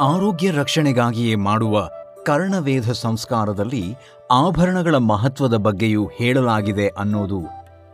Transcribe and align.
ಆರೋಗ್ಯ 0.00 0.50
ರಕ್ಷಣೆಗಾಗಿಯೇ 0.50 1.34
ಮಾಡುವ 1.34 1.88
ಕರ್ಣವೇಧ 2.26 2.90
ಸಂಸ್ಕಾರದಲ್ಲಿ 2.90 3.96
ಆಭರಣಗಳ 4.30 4.96
ಮಹತ್ವದ 4.96 5.56
ಬಗ್ಗೆಯೂ 5.56 6.06
ಹೇಳಲಾಗಿದೆ 6.06 6.88
ಅನ್ನೋದು 6.88 7.40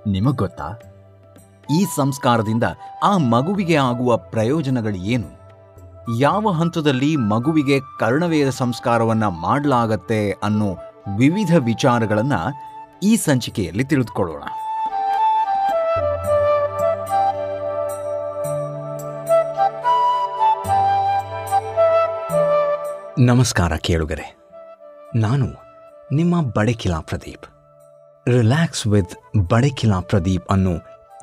ನಿಮಗ್ 0.07 0.37
ಗೊತ್ತಾ? 0.37 0.79
ಈ 1.71 1.85
ಸಂಸ್ಕಾರದಿಂದ 1.97 2.65
ಆ 3.03 3.17
ಮಗುವಿಗೆ 3.17 3.75
ಆಗುವ 3.75 4.17
ಪ್ರಯೋಜನಗಳು 4.17 4.97
ಏನು? 4.97 5.45
ಯಾವ 6.21 6.51
ಹಂತದಲ್ಲಿ 6.51 7.17
ಮಗುವಿಗೆ 7.17 7.81
ಕರ್ಣವೇದ 8.01 8.51
ಸಂಸ್ಕಾರವನ್ನ 8.51 9.25
ಮಾಡಲಾಗತ್ತೆ 9.25 10.33
ಅನ್ನೋ 10.33 10.77
ವಿವಿಧ 11.19 11.57
ವಿಚಾರಗಳನ್ನು 11.59 12.53
ಈ 13.03 13.17
ಸಂಚಿಕೆಯಲ್ಲಿ 13.17 13.85
ತಿಳಿದುಕೊಳ್ಳೋಣ. 13.85 14.43
ನಮಸ್ಕಾರ 23.19 23.77
ಕೇಳುಗರೆ. 23.77 24.37
ನಾನು 25.17 25.47
ನಿಮ್ಮ 26.13 26.43
ಬಡಕಿಲಾ 26.43 27.01
ಪ್ರದೀಪ್. 27.01 27.47
ರಿಲ್ಯಾಕ್ಸ್ 28.29 28.87
ವಿತ್ 28.87 29.15
ಬಡಕಿಲಾ 29.49 30.01
ಪ್ರದೀಪ್ 30.01 30.49
ಅನ್ನೋ 30.51 30.71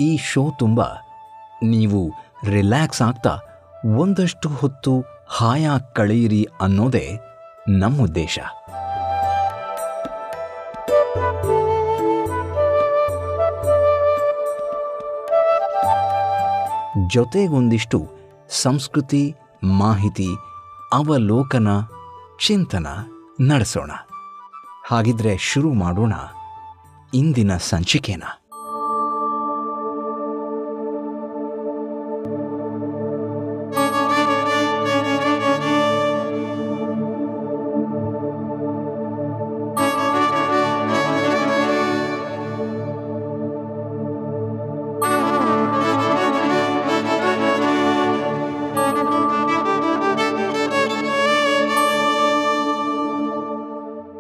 ಈ 0.02 0.18
ಶೋ 0.18 0.52
ತುಂಬ 0.60 0.82
ನೀವು 1.64 2.14
ರಿಲ್ಯಾಕ್ಸ್ 2.48 3.02
ಆಗ್ತಾ 3.02 3.40
ಒಂದಷ್ಟು 3.96 4.50
ಹೊತ್ತು 4.50 5.04
ಹಾಯ 5.28 5.68
ಕಳೆಯಿರಿ 5.94 6.48
ಅನ್ನೋದೇ 6.62 7.20
ನಮ್ಮ 7.70 8.02
ಉದ್ದೇಶ. 8.02 8.40
ಜೊತೆಗೊಂದಿಷ್ಟು 17.10 18.10
ಸಂಸ್ಕೃತಿ 18.50 19.36
ಮಾಹಿತಿ 19.64 20.28
ಅವಲೋಕನ 20.94 21.68
ಚಿಂತನ 22.46 22.88
ನಡೆಸೋಣ. 23.42 23.92
ಹಾಗಿದ್ರೆ 24.88 25.38
ಶುರು 25.38 25.74
ಮಾಡೋಣ 25.74 26.14
ಇಂದಿನ 27.14 27.58
ಸಂಚಿಕೆನ. 27.58 28.24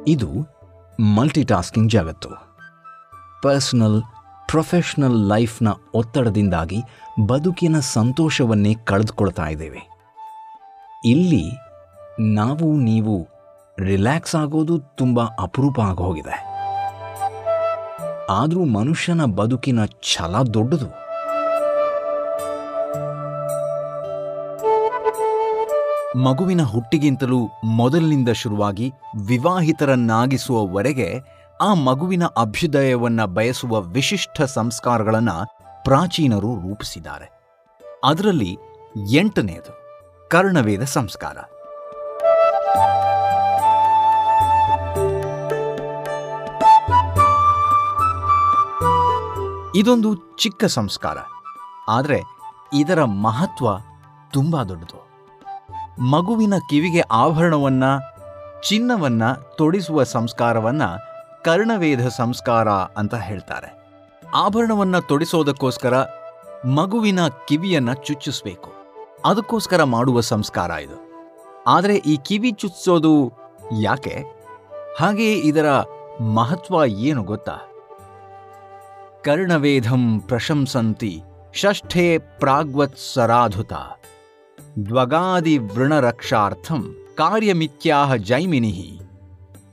ಇದು 0.07 0.29
ಮಲ್ಟಿಟಾಸ್ಕಿಂಗ್ 0.99 1.91
ಜಗತ್ತು. 1.91 2.29
ಪರ್ಸನಲ್ 3.43 4.01
ಪ್ರೊಫೆಷನಲ್ 4.47 5.17
ಲೈಫ್ನ 5.17 5.67
ಒತ್ತಡದಿಂದಾಗಿ 5.93 6.81
ಬದುಕಿನ 7.27 7.79
ಸಂತೋಷವನ್ನೇ 7.79 8.73
ಕಳೆದುಕೊಳ್ತಾ 8.73 9.47
ಇದ್ದೇವೆ. 9.47 9.89
ಇಲ್ಲಿ 11.05 11.43
ನಾವು, 12.19 12.75
ನೀವು 12.75 13.27
ರಿಲ್ಯಾಕ್ಸ್ 13.79 14.35
ಆಗೋದು 14.35 14.79
ತುಂಬ 14.79 15.21
ಅಪರೂಪ 15.21 15.79
ಆಗೋಗಿದೆ. 15.79 16.51
ಆದರೂ 18.29 18.65
ಮನುಷ್ಯನ 18.65 19.25
ಬದುಕಿನ 19.25 19.85
ಛಲ 19.85 20.41
ದೊಡ್ಡದು. 20.41 21.00
ಮಗುವಿನ 26.15 26.61
ಹುಟ್ಟಿಗಿಂತಲೂ 26.63 27.49
ಮೊದಲಿನಿಂದ 27.63 28.29
ಶುರುವಾಗಿ 28.29 28.91
ವಿವಾಹಿತರನ್ನಾಗಿಸುವವರೆಗೆ 29.27 31.07
ಆ 31.61 31.73
ಮಗುವಿನ 31.73 32.25
ಅಭ್ಯುದಯವನ್ನು 32.25 33.27
ಬಯಸುವ 33.27 33.81
ವಿಶಿಷ್ಟ 33.81 34.41
ಸಂಸ್ಕಾರಗಳನ್ನು 34.41 35.37
ಪ್ರಾಚೀನರು 35.83 36.49
ರೂಪಿಸಿದ್ದಾರೆ. 36.61 37.27
ಅದರಲ್ಲಿ 38.03 38.57
ಎಂಟನೆಯದು 39.11 39.73
ಕರ್ಣವೇದ 40.29 40.83
ಸಂಸ್ಕಾರ. 40.83 41.37
ಇದೊಂದು 49.75 50.15
ಚಿಕ್ಕ 50.15 50.65
ಸಂಸ್ಕಾರ, 50.65 51.17
ಆದರೆ 51.89 52.19
ಇದರ 52.73 53.03
ಮಹತ್ವ 53.03 53.67
ತುಂಬ 54.33 54.63
ದೊಡ್ಡದು. 54.63 55.10
ಮಗುವಿನ 56.09 56.53
ಕಿವಿಗೆ 56.69 56.99
ಆಭರಣವನ್ನ, 56.99 57.83
ಚಿನ್ನವನ್ನ 58.67 59.31
ತೊಡಿಸುವ 59.31 60.03
ಸಂಸ್ಕಾರವನ್ನ 60.03 60.81
ಕರ್ಣವೇಧ 61.43 62.07
ಸಂಸ್ಕಾರ 62.07 62.69
ಅಂತ 62.69 63.15
ಹೇಳ್ತಾರೆ. 63.15 63.89
ಆಭರಣವನ್ನ 64.33 64.99
ತೊಡಿಸೋದಕ್ಕೋಸ್ಕರ 64.99 66.01
ಮಗುವಿನ 66.65 67.19
ಕಿವಿಯನ್ನ 67.47 67.93
ಚುಚ್ಚಿಸ್ಬೇಕು. 67.93 68.73
ಅದಕ್ಕೋಸ್ಕರ 69.25 69.83
ಮಾಡುವ 69.83 70.19
ಸಂಸ್ಕಾರ 70.19 70.69
ಇದು. 70.69 71.11
ಆದರೆ 71.67 71.95
ಈ 71.95 72.17
ಕಿವಿ 72.17 72.51
ಚುಚ್ಚಿಸೋದು 72.51 73.31
ಯಾಕೆ? 73.79 74.23
ಹಾಗೆಯೇ 74.99 75.33
ಇದರ 75.33 75.65
ಮಹತ್ವ 76.21 76.85
ಏನು 76.85 77.23
ಗೊತ್ತಾ? 77.23 77.57
ಕರ್ಣವೇಧಂ 79.23 80.19
ಪ್ರಶಂಸಂತಿ 80.19 81.21
ಷಷ್ಠೇ 81.53 82.17
ಪ್ರಾಗ್ವತ್ಸರಾಧುತ. 82.17 83.73
ದ್ವಗಾದಿ 84.85 85.57
ವೃಣರಕ್ಷಾರ್ಥಂ 85.57 86.95
ಕಾರ್ಯಮಿತ್ಯಾಹ 87.15 88.15
ಜೈಮಿನಿಹಿ 88.15 88.99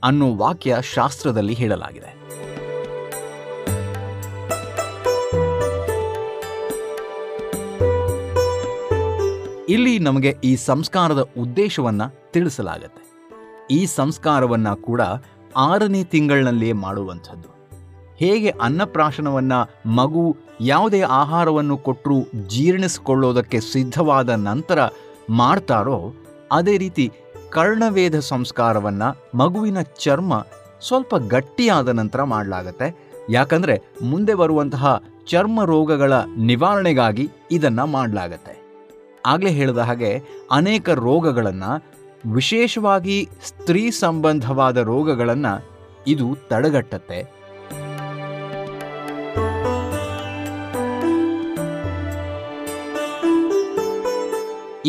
ಅನ್ನೋ 0.03 0.35
ವಾಕ್ಯ 0.35 0.77
ಶಾಸ್ತ್ರದಲ್ಲಿ 0.93 1.53
ಹೇಳಲಾಗಿದೆ. 1.53 2.19
ಇಲ್ಲಿ 9.69 9.99
ನಮಗೆ 9.99 10.35
ಈ 10.43 10.55
ಸಂಸ್ಕಾರದ 10.55 11.29
ಉದ್ದೇಶವನ್ನ 11.39 12.01
ತಿಳಿಸಲಾಗತ್ತೆ. 12.31 13.09
ಈ 13.71 13.85
ಸಂಸ್ಕಾರವನ್ನ 13.85 14.73
ಕೂಡ 14.73 15.01
ಆರನೇ 15.57 16.03
ತಿಂಗಳಿನಲ್ಲಿಯೇ 16.03 16.73
ಮಾಡುವಂಥದ್ದು. 16.73 17.58
ಹೇಗೆ 18.19 18.49
ಅನ್ನಪ್ರಾಶನವನ್ನು 18.49 19.91
ಮಗು 19.91 20.37
ಯಾವುದೇ 20.61 21.01
ಆಹಾರವನ್ನು 21.01 21.77
ಕೊಟ್ಟರೂ 21.77 22.47
ಜೀರ್ಣಿಸಿಕೊಳ್ಳೋದಕ್ಕೆ 22.47 23.59
ಸಿದ್ಧವಾದ 23.59 24.29
ನಂತರ 24.29 24.79
ಮಾಡ್ತಾರೋ, 25.29 26.13
ಅದೇ 26.51 26.77
ರೀತಿ 26.77 27.11
ಕರ್ಣವೇಧ 27.49 28.19
ಸಂಸ್ಕಾರವನ್ನು 28.19 29.37
ಮಗುವಿನ 29.37 29.77
ಚರ್ಮ 29.81 30.47
ಸ್ವಲ್ಪ 30.87 31.15
ಗಟ್ಟಿಯಾದ 31.15 31.89
ನಂತರ 31.89 32.23
ಮಾಡಲಾಗತ್ತೆ. 32.23 33.09
ಯಾಕಂದರೆ 33.29 33.81
ಮುಂದೆ 34.03 34.33
ಬರುವಂತಹ 34.33 35.03
ಚರ್ಮ 35.27 35.63
ರೋಗಗಳ 35.63 36.13
ನಿವಾರಣೆಗಾಗಿ 36.37 37.29
ಇದನ್ನು 37.51 37.85
ಮಾಡಲಾಗತ್ತೆ. 37.85 38.55
ಆಗಲೇ 39.25 39.49
ಹೇಳಿದ 39.49 39.77
ಹಾಗೆ 39.77 40.21
ಅನೇಕ 40.51 40.89
ರೋಗಗಳನ್ನು, 40.89 41.71
ವಿಶೇಷವಾಗಿ 42.33 43.29
ಸ್ತ್ರೀ 43.43 43.91
ಸಂಬಂಧವಾದ 43.91 44.77
ರೋಗಗಳನ್ನು 44.77 45.65
ಇದು 46.07 46.37
ತಡೆಗಟ್ಟತ್ತೆ. 46.47 47.38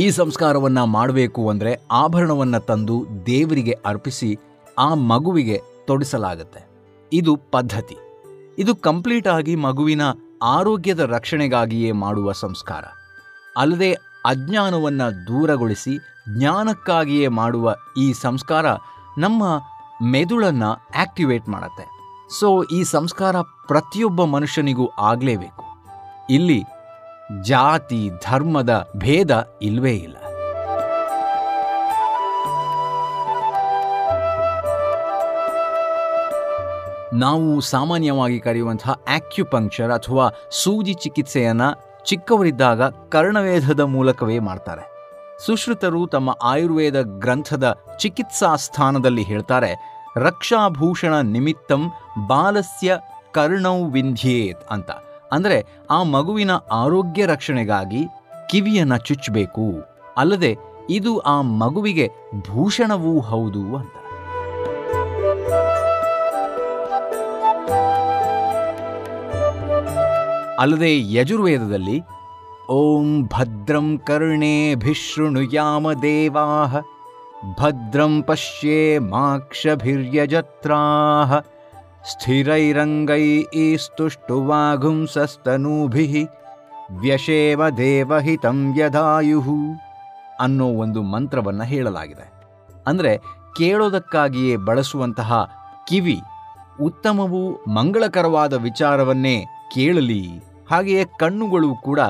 ಈ 0.00 0.11
ಸಂಸ್ಕಾರವನ್ನ 0.11 0.83
ಮಾಡಬೇಕು 0.83 1.50
ಅಂದರೆ 1.50 1.87
ಆಭರಣವನ್ನು 1.91 2.61
ತಂದು 2.61 3.06
ದೇವರಿಗೆ 3.27 3.78
ಅರ್ಪಿಸಿ 3.87 4.38
ಆ 4.78 4.94
ಮಗುವಿಗೆ 4.94 5.61
ತೊಡಿಸಲಾಗುತ್ತೆ. 5.87 6.69
ಇದು 7.12 7.37
ಪದ್ಧತಿ. 7.37 7.97
ಇದು 8.59 8.77
ಕಂಪ್ಲೀಟ್ 8.77 9.28
ಆಗಿ 9.28 9.55
ಮಗುವಿನ 9.55 10.03
ಆರೋಗ್ಯದ 10.43 11.00
ರಕ್ಷಣೆಗಾಗಿಯೇ 11.00 11.92
ಮಾಡುವ 11.92 12.33
ಸಂಸ್ಕಾರ. 12.33 12.84
ಅಲ್ಲದೆ 13.57 13.92
ಅಜ್ಞಾನವನ್ನು 14.25 15.27
ದೂರಗೊಳಿಸಿ 15.27 15.98
ಜ್ಞಾನಕ್ಕಾಗಿಯೇ 16.39 17.28
ಮಾಡುವ 17.28 17.75
ಈ 17.98 18.13
ಸಂಸ್ಕಾರ 18.13 18.66
ನಮ್ಮ 19.19 19.42
ಮೆದುಳನ್ನು 20.03 20.72
ಆಕ್ಟಿವೇಟ್ 20.72 21.48
ಮಾಡುತ್ತೆ. 21.48 21.89
ಸೊ, 22.41 22.63
ಈ 22.63 22.84
ಸಂಸ್ಕಾರ 22.84 23.36
ಪ್ರತಿಯೊಬ್ಬ 23.41 24.25
ಮನುಷ್ಯನಿಗೂ 24.25 24.86
ಆಗಲೇಬೇಕು. 24.86 25.65
ಇಲ್ಲಿ 26.30 26.65
ಜಾತಿ, 27.42 28.10
ಧರ್ಮದ 28.10 28.88
ಭೇದ 28.97 29.48
ಇಲ್ವೇ 29.62 29.92
ಇಲ್ಲ. 29.92 30.16
ನಾವು 37.15 37.60
ಸಾಮಾನ್ಯವಾಗಿ 37.60 38.41
ಕರೆಯುವಂತಹ 38.41 38.91
ಆಕ್ಯುಪಂಕ್ಚರ್ 38.91 39.91
ಅಥವಾ 39.91 40.32
ಸೂಜಿ 40.50 40.94
ಚಿಕಿತ್ಸೆಯನ್ನು 40.94 42.03
ಚಿಕ್ಕವರಿದ್ದಾಗ 42.04 42.82
ಕರ್ಣವೇಧದ 42.82 43.80
ಮೂಲಕವೇ 43.80 44.38
ಮಾಡ್ತಾರೆ. 44.38 44.82
ಸುಶ್ರುತರು 45.47 46.06
ತಮ್ಮ 46.06 46.36
ಆಯುರ್ವೇದ 46.42 47.03
ಗ್ರಂಥದ 47.03 47.78
ಚಿಕಿತ್ಸಾ 47.98 48.56
ಸ್ಥಾನದಲ್ಲಿ 48.56 49.22
ಹೇಳ್ತಾರೆ, 49.22 49.74
ರಕ್ಷಾಭೂಷಣ 50.16 51.15
ನಿಮಿತ್ತಂ 51.21 51.92
ಬಾಲಸ್ಯ 52.27 52.97
ಕರ್ಣೌ 53.32 53.84
ವಿಂಧ್ಯೇತ್ 53.84 54.65
ಅಂತ. 54.71 54.91
ಅಂದರೆ 55.32 55.59
ಆ 55.91 56.03
ಮಗುವಿನ 56.03 56.50
ಆರೋಗ್ಯ 56.72 57.27
ರಕ್ಷಣೆಗಾಗಿ 57.27 58.03
ಕಿವಿಯನ್ನು 58.48 58.98
ಚುಚ್ಚಬೇಕು 58.98 59.66
ಅಲ್ಲದೆ 60.16 60.53
ಇದು 60.91 61.18
ಆ 61.18 61.41
ಮಗುವಿಗೆ 61.41 62.06
ಭೂಷಣವೂ 62.48 63.21
ಹೌದು 63.21 63.77
ಅಂತ. 63.77 63.97
ಅಲ್ಲದೆ 70.59 71.12
ಯಜುರ್ವೇದದಲ್ಲಿ, 71.12 72.03
ಓಂ 72.71 73.06
ಭದ್ರಂ 73.27 73.98
ಕರ್ಣೇ 73.98 74.74
ಭಿಶೃಣುಯಾಮ 74.74 75.92
ದೇವಾ 75.92 76.44
ಭದ್ರಂ 77.60 78.22
ಪಶ್ಯೇ 78.22 78.98
ಮಾಕ್ಷಭಿರ್ಯಜತ್ರಾಹ 78.98 80.00
ಸ್ಥಿರೈರಂಗೈ 82.09 83.45
ಸ್ತುಷ್ಟುವಾಗುಂಸಸ್ತನೂಭಿ 83.77 86.27
ವ್ಯಶೇವ 87.01 87.69
ದೇವಹಿತಂ 87.69 88.79
ಯದಾಯುಹು 88.79 89.81
ಅನ್ನೋ 90.41 90.67
ಒಂದು 90.67 91.03
ಮಂತ್ರವನ್ನು 91.03 91.63
ಹೇಳಲಾಗಿದೆ. 91.63 92.33
ಅಂದರೆ 92.87 93.21
ಕೇಳೋದಕ್ಕಾಗಿಯೇ 93.57 94.57
ಬಳಸುವಂತಹ 94.57 95.51
ಕಿವಿ 95.89 96.21
ಉತ್ತಮವೂ 96.83 97.65
ಮಂಗಳಕರವಾದ 97.69 98.53
ವಿಚಾರವನ್ನೇ 98.53 99.45
ಕೇಳಲಿ, 99.75 100.43
ಹಾಗೆಯೇ 100.71 101.05
ಕಣ್ಣುಗಳು 101.19 101.75
ಕೂಡ 101.75 102.01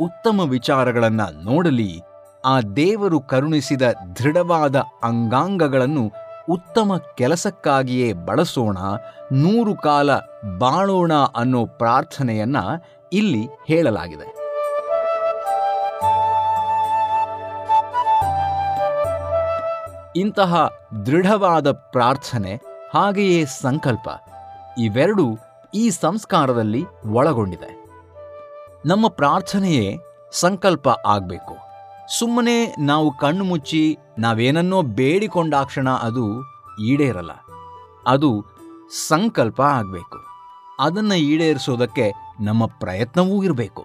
ಉತ್ತಮ 0.00 0.40
ವಿಚಾರಗಳನ್ನು 0.40 1.44
ನೋಡಲಿ, 1.44 2.00
ಆ 2.44 2.60
ದೇವರು 2.60 3.20
ಕರುಣಿಸಿದ 3.20 3.92
ದೃಢವಾದ 3.92 4.82
ಅಂಗಾಂಗಗಳನ್ನು 5.04 6.23
ಉತ್ತಮ 6.50 6.92
ಕೆಲಸಕ್ಕಾಗಿಯೇ 7.14 8.12
ಬಳಸೋಣ, 8.12 8.78
ನೂರು 9.32 9.76
ಕಾಲ 9.76 10.10
ಬಾಳೋಣ 10.58 11.12
ಅನ್ನೋ 11.36 11.66
ಪ್ರಾರ್ಥನೆಯನ್ನು 11.66 12.84
ಇಲ್ಲಿ 13.12 13.48
ಹೇಳಲಾಗಿದೆ. 13.68 14.44
ಇಂತಹ 20.16 20.70
ದೃಢವಾದ 21.06 21.70
ಪ್ರಾರ್ಥನೆ 21.70 22.60
ಹಾಗೆಯೇ 22.94 23.44
ಸಂಕಲ್ಪ 23.44 24.08
ಇವೆರಡೂ 24.78 25.38
ಈ 25.74 25.90
ಸಂಸ್ಕಾರದಲ್ಲಿ 25.90 26.84
ಒಳಗೊಂಡಿದೆ. 27.06 27.84
ನಮ್ಮ 28.86 29.08
ಪ್ರಾರ್ಥನೆಯೇ 29.08 29.98
ಸಂಕಲ್ಪ 30.32 30.88
ಆಗಬೇಕು. 30.88 31.63
ಸುಮ್ಮನೆ 32.08 32.74
ನಾವು 32.78 33.18
ಕಣ್ಣು 33.18 33.44
ಮುಚ್ಚಿ 33.44 33.98
ನಾವೇನನ್ನೋ 34.18 34.82
ಬೇಡಿಕೊಂಡಾಕ್ಷಣ 34.82 35.90
ಅದು 35.90 36.26
ಈಡೇರಲ್ಲ. 36.82 37.30
ಅದು 38.06 38.44
ಸಂಕಲ್ಪ 39.08 39.60
ಆಗಬೇಕು. 39.60 40.18
ಅದನ್ನು 40.80 41.14
ಈಡೇರಿಸೋದಕ್ಕೆ 41.14 42.12
ನಮ್ಮ 42.40 42.66
ಪ್ರಯತ್ನವೂ 42.66 43.44
ಇರಬೇಕು. 43.44 43.84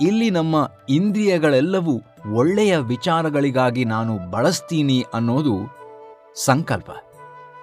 ಇಲ್ಲಿ 0.00 0.30
ನಮ್ಮ 0.30 0.70
ಇಂದ್ರಿಯಗಳೆಲ್ಲವೂ 0.88 2.02
ಒಳ್ಳೆಯ 2.34 2.76
ವಿಚಾರಗಳಿಗಾಗಿ 2.76 3.84
ನಾನು 3.84 4.30
ಬಳಸ್ತೀನಿ 4.30 5.06
ಅನ್ನೋದು 5.14 5.58
ಸಂಕಲ್ಪ. 6.44 6.90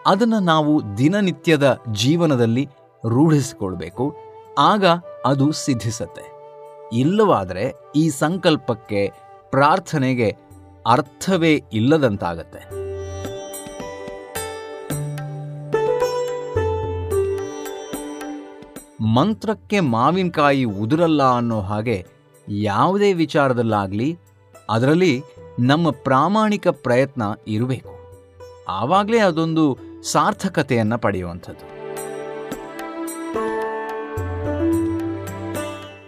ಅದನ್ನು 0.08 0.40
ನಾವು 0.40 0.98
ದಿನನಿತ್ಯದ 0.98 1.80
ಜೀವನದಲ್ಲಿ 1.92 2.70
ರೂಢಿಸಿಕೊಳ್ಬೇಕು, 3.08 4.16
ಆಗ 4.60 4.86
ಅದು 5.26 5.52
ಸಿದ್ಧಿಸತ್ತೆ. 5.52 6.40
ಇಲ್ಲವಾದರೆ 6.94 7.74
ಈ 7.96 8.10
ಸಂಕಲ್ಪಕ್ಕೆ, 8.10 9.12
ಪ್ರಾರ್ಥನೆಗೆ 9.50 10.36
ಅರ್ಥವೇ 10.88 11.64
ಇಲ್ಲದಂತಾಗತ್ತೆ. 11.74 12.90
ಮಂತ್ರಕ್ಕೆ 19.04 19.80
ಮಾವಿನಕಾಯಿ 19.80 20.64
ಉದುರಲ್ಲ 20.64 21.36
ಅನ್ನೋ 21.36 21.62
ಹಾಗೆ 21.62 22.06
ಯಾವುದೇ 22.48 23.14
ವಿಚಾರದಲ್ಲಾಗಲಿ, 23.14 24.20
ಅದರಲ್ಲಿ 24.70 25.24
ನಮ್ಮ 25.60 25.90
ಪ್ರಾಮಾಣಿಕ 25.90 26.68
ಪ್ರಯತ್ನ 26.68 27.22
ಇರಬೇಕು. 27.48 27.90
ಆವಾಗಲೇ 28.70 29.20
ಅದೊಂದು 29.20 29.78
ಸಾರ್ಥಕತೆಯನ್ನು 30.04 30.98
ಪಡೆಯುವಂಥದ್ದು. 30.98 31.69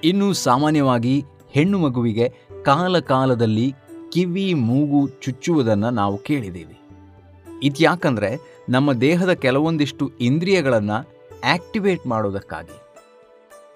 ಇನ್ನು 0.03 0.33
ಸಾಮಾನ್ಯವಾಗಿ 0.33 1.25
ಹೆಣ್ಣು 1.51 1.79
ಮಗುವಿಗೆ 1.79 2.33
ಕಾಲ 2.63 2.99
ಕಾಲದಲ್ಲಿ 2.99 3.75
ಕಿವಿ, 4.11 4.53
ಮೂಗು 4.53 5.09
ಚುಚ್ಚುವುದನ್ನು 5.21 5.89
ನಾವು 5.89 6.17
ಕೇಳಿದ್ದೀವಿ. 6.17 6.77
ಇದ್ಯಾಕಂದರೆ 7.63 8.61
ನಮ್ಮ 8.69 8.93
ದೇಹದ 8.93 9.33
ಕೆಲವೊಂದಿಷ್ಟು 9.33 10.11
ಇಂದ್ರಿಯಗಳನ್ನು 10.21 10.97
ಆಕ್ಟಿವೇಟ್ 11.53 12.07
ಮಾಡೋದಕ್ಕಾಗಿ. 12.07 12.77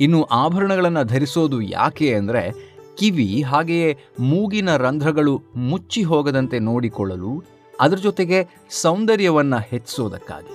ಇನ್ನು 0.01 0.23
ಆಭರಣಗಳನ್ನು 0.23 1.03
ಧರಿಸೋದು 1.03 1.61
ಯಾಕೆ 1.61 2.13
ಅಂದರೆ 2.13 2.43
ಕಿವಿ 2.97 3.41
ಹಾಗೆಯೇ 3.41 3.97
ಮೂಗಿನ 4.19 4.77
ರಂಧ್ರಗಳು 4.77 5.41
ಮುಚ್ಚಿ 5.55 6.03
ಹೋಗದಂತೆ 6.03 6.59
ನೋಡಿಕೊಳ್ಳಲು 6.59 7.43
ಅದರ 7.79 7.95
ಜೊತೆಗೆ 7.95 8.47
ಸೌಂದರ್ಯವನ್ನು 8.69 9.57
ಹೆಚ್ಚಿಸೋದಕ್ಕಾಗಿ. 9.57 10.54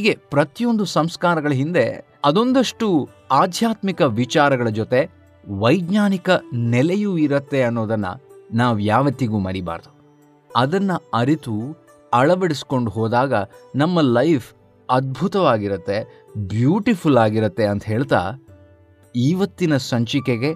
ಹೀಗೆ 0.00 0.18
ಪ್ರತಿಯೊಂದು 0.30 0.84
ಸಂಸ್ಕಾರಗಳ 0.84 1.52
ಹಿಂದೆ 1.52 2.04
ಅದೊಂದಷ್ಟು 2.24 3.08
ಆಧ್ಯಾತ್ಮಿಕ 3.32 4.00
ವಿಚಾರಗಳ 4.02 4.68
ಜೊತೆ 4.68 5.00
ವೈಜ್ಞಾನಿಕ 5.48 6.30
ನೆಲೆಯೂ 6.54 7.18
ಇರುತ್ತೆ 7.18 7.62
ಅನ್ನೋದನ್ನು 7.62 8.12
ನಾವು 8.52 8.78
ಯಾವತ್ತಿಗೂ 8.78 9.38
ಮರಿಬಾರ್ದು. 9.38 9.90
ಅದನ್ನು 10.56 10.96
ಅರಿತು 11.14 11.56
ಅಳವಡಿಸ್ಕೊಂಡು 12.12 12.90
ಹೋದಾಗ 12.90 13.34
ನಮ್ಮ 13.76 14.00
ಲೈಫ್ 14.00 14.48
ಅದ್ಭುತವಾಗಿರುತ್ತೆ, 14.90 15.98
ಬ್ಯೂಟಿಫುಲ್ 16.36 17.18
ಆಗಿರುತ್ತೆ 17.18 17.66
ಅಂತ 17.66 17.84
ಹೇಳ್ತಾ 17.84 18.22
ಇವತ್ತಿನ 19.16 19.76
ಸಂಚಿಕೆಗೆ 19.76 20.54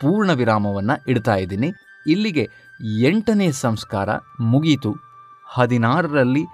ಪೂರ್ಣ 0.00 0.30
ವಿರಾಮವನ್ನು 0.32 1.10
ಇಡ್ತಾ 1.10 1.34
ಇದ್ದೀನಿ. 1.34 1.70
ಇಲ್ಲಿಗೆ 2.06 2.48
ಎಂಟನೇ 3.02 3.52
ಸಂಸ್ಕಾರ 3.52 4.08
ಮುಗೀತು. 4.40 4.94
ಹದಿನಾರರಲ್ಲಿ 5.46 6.44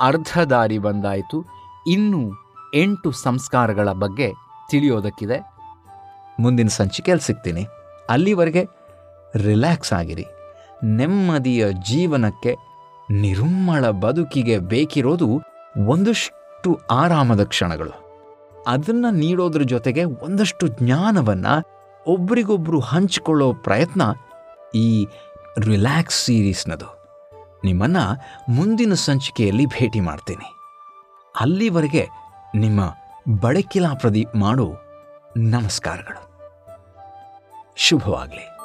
ಅರ್ಧ 0.00 0.38
ದಾರಿ 0.38 0.78
ಬಂದಾಯಿತು. 0.78 1.56
ಇನ್ನು 1.86 2.32
ಎಂಟು 2.74 3.12
ಸಂಸ್ಕಾರಗಳ 3.12 3.92
ಬಗ್ಗೆ 3.92 4.32
ತಿಳಿಯೋದಕ್ಕಿದೆ. 4.70 5.56
ಮುಂದಿನ 6.40 6.66
ಸಂಚಿಕೆಯಲ್ಲಿ 6.66 7.26
ಸಿಗ್ತೀನಿ. 7.26 7.66
ಅಲ್ಲಿವರೆಗೆ 8.08 8.64
ರಿಲ್ಯಾಕ್ಸ್ 9.36 9.92
ಆಗಿರಿ. 9.92 10.24
ನೆಮ್ಮದಿಯ 10.84 11.72
ಜೀವನಕ್ಕೆ 11.72 12.56
ನಿರುಮ್ಮಳ 13.10 13.90
ಬದುಕಿಗೆ 13.90 14.58
ಬೇಕಿರೋದು 14.58 15.42
ಒಂದಷ್ಟು 15.86 16.80
ಆರಾಮದ 16.90 17.44
ಕ್ಷಣಗಳು. 17.44 18.06
ಅದನ್ನು 18.66 19.10
ನೀಡೋದ್ರ 19.10 19.62
ಜೊತೆಗೆ 19.62 20.04
ಒಂದಷ್ಟು 20.04 20.66
ಜ್ಞಾನವನ್ನು 20.66 21.76
ಒಬ್ರಿಗೊಬ್ರು 22.06 22.80
ಹಂಚಿಕೊಳ್ಳೋ 22.80 23.52
ಪ್ರಯತ್ನ 23.52 24.02
ಈ 24.74 25.06
ರಿಲ್ಯಾಕ್ಸ್ 25.58 26.24
ಸೀರೀಸ್ನದು. 26.24 26.96
ನಿಮ್ಮನ್ನು 27.64 28.20
ಮುಂದಿನ 28.48 28.94
ಸಂಚಿಕೆಯಲ್ಲಿ 28.94 29.66
ಭೇಟಿ 29.66 30.00
ಮಾಡ್ತೀನಿ. 30.00 30.55
ಅಲ್ಲಿವರೆಗೆ 31.40 32.08
ನಿಮ್ಮ 32.54 32.94
ಬಡಕಿಲಾ 33.40 33.94
ಪ್ರದೀಪ್ 33.94 34.36
ಮಾಡು 34.36 34.74
ನಮಸ್ಕಾರಗಳು. 35.36 36.36
ಶುಭವಾಗಲಿ. 37.76 38.55